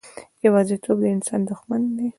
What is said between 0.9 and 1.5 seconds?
د انسان